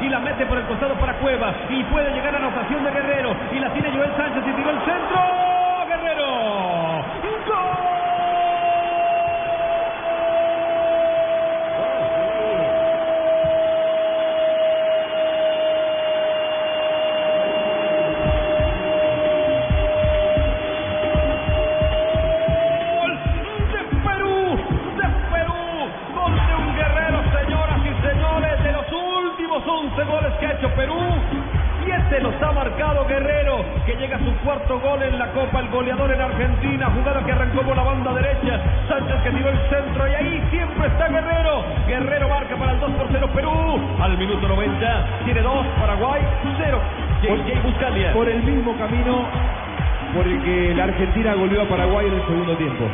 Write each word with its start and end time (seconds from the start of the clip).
Y 0.00 0.08
la 0.08 0.20
mete 0.20 0.46
por 0.46 0.58
el 0.58 0.66
costado 0.66 0.94
para 0.96 1.18
Cueva 1.18 1.54
y 1.68 1.84
puede 1.84 2.10
llegar 2.12 2.34
a 2.34 2.40
la 2.40 2.46
anotación 2.46 2.84
de 2.84 2.90
Guerrero 2.90 3.36
y 3.52 3.58
11 29.80 30.04
goles 30.04 30.32
que 30.38 30.46
ha 30.46 30.52
hecho 30.52 30.68
Perú. 30.74 30.98
Siete 31.82 32.20
los 32.20 32.34
ha 32.42 32.52
marcado 32.52 33.06
Guerrero, 33.06 33.64
que 33.86 33.96
llega 33.96 34.16
a 34.16 34.18
su 34.18 34.30
cuarto 34.44 34.78
gol 34.78 35.02
en 35.02 35.18
la 35.18 35.32
Copa, 35.32 35.60
el 35.60 35.68
goleador 35.70 36.12
en 36.12 36.20
Argentina, 36.20 36.90
jugada 36.94 37.24
que 37.24 37.32
arrancó 37.32 37.62
por 37.62 37.74
la 37.74 37.82
banda 37.82 38.12
derecha, 38.12 38.60
Sánchez 38.88 39.22
que 39.24 39.30
tiró 39.30 39.48
el 39.48 39.58
centro 39.70 40.06
y 40.06 40.14
ahí 40.14 40.48
siempre 40.50 40.86
está 40.86 41.08
Guerrero. 41.08 41.64
Guerrero 41.86 42.28
marca 42.28 42.56
para 42.56 42.72
el 42.72 42.80
2 42.80 42.90
por 42.90 43.06
0 43.10 43.30
Perú, 43.34 43.80
al 44.02 44.18
minuto 44.18 44.48
90, 44.48 45.06
tiene 45.24 45.40
2, 45.40 45.66
Paraguay, 45.80 46.22
0. 46.58 46.80
JJ 47.22 47.62
Buscalia. 47.62 48.12
por 48.12 48.28
el 48.28 48.42
mismo 48.42 48.76
camino 48.76 49.24
por 50.14 50.26
el 50.26 50.42
que 50.42 50.74
la 50.74 50.84
Argentina 50.84 51.34
goleó 51.34 51.62
a 51.62 51.68
Paraguay 51.68 52.06
en 52.06 52.14
el 52.14 52.26
segundo 52.26 52.54
tiempo. 52.56 52.84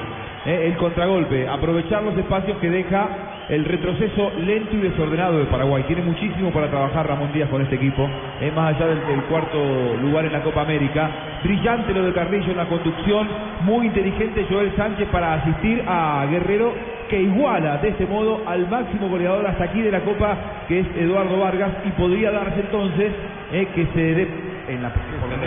Eh, 0.44 0.68
el 0.68 0.76
contragolpe, 0.76 1.48
aprovechar 1.48 2.02
los 2.04 2.16
espacios 2.16 2.56
que 2.58 2.70
deja 2.70 3.08
el 3.48 3.64
retroceso 3.64 4.32
lento 4.38 4.76
y 4.76 4.80
desordenado 4.80 5.38
de 5.38 5.44
Paraguay. 5.46 5.84
Tiene 5.84 6.02
muchísimo 6.02 6.50
para 6.50 6.68
trabajar 6.68 7.06
Ramón 7.06 7.32
Díaz 7.32 7.48
con 7.48 7.62
este 7.62 7.76
equipo, 7.76 8.08
eh, 8.40 8.50
más 8.54 8.74
allá 8.74 8.86
del, 8.88 9.06
del 9.06 9.22
cuarto 9.24 9.58
lugar 10.00 10.24
en 10.24 10.32
la 10.32 10.42
Copa 10.42 10.62
América. 10.62 11.10
Brillante 11.44 11.94
lo 11.94 12.04
de 12.04 12.12
Carrillo 12.12 12.50
en 12.50 12.56
la 12.56 12.66
conducción, 12.66 13.28
muy 13.62 13.86
inteligente 13.86 14.46
Joel 14.50 14.72
Sánchez 14.76 15.08
para 15.10 15.34
asistir 15.34 15.82
a 15.86 16.26
Guerrero 16.30 16.72
que 17.08 17.20
iguala 17.20 17.76
de 17.78 17.90
este 17.90 18.06
modo 18.06 18.42
al 18.46 18.68
máximo 18.68 19.08
goleador 19.08 19.46
hasta 19.46 19.64
aquí 19.64 19.80
de 19.80 19.92
la 19.92 20.00
Copa, 20.00 20.36
que 20.66 20.80
es 20.80 20.86
Eduardo 20.96 21.38
Vargas, 21.38 21.70
y 21.84 21.90
podría 21.90 22.32
darse 22.32 22.60
entonces 22.60 23.12
eh, 23.52 23.68
que 23.74 23.86
se 23.94 24.14
dé 24.14 24.28
en 24.68 24.82
la, 24.82 24.92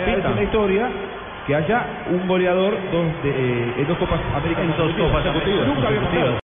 en 0.06 0.36
la 0.36 0.42
historia 0.42 0.88
que 1.46 1.54
haya 1.54 1.84
un 2.10 2.28
goleador 2.28 2.76
dos 2.92 3.06
de, 3.22 3.30
eh, 3.30 3.74
en 3.78 3.86
dos 3.88 3.98
Copas 3.98 4.20
Américas 4.34 4.64
En 4.64 4.76
dos 4.76 4.92
Copas. 4.92 5.24
Nunca 5.66 5.88
había 5.88 6.00
pasado. 6.00 6.34